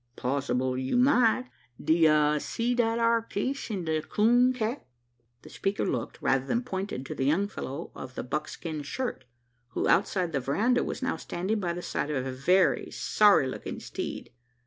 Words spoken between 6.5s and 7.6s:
pointed, to the young